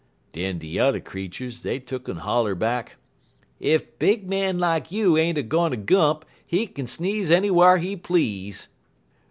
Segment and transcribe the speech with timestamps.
[0.31, 2.95] "Den de yuther creeturs, dey tuck'n holler back:
[3.61, 8.67] "'Ef big man like you ain't a gone gump, he kin sneeze anywhar he please.'